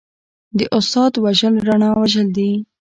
د 0.57 0.59
استاد 0.77 1.11
وژل 1.23 1.53
رڼا 1.67 1.89
وژل 2.01 2.27
دي. 2.37 2.51